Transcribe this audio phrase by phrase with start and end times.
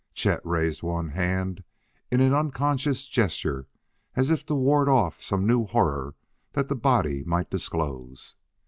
[0.15, 1.63] Chet raised one hand
[2.09, 3.67] in an unconscious gesture
[4.15, 6.15] as if to ward off some new horror
[6.53, 8.33] that the body might disclose.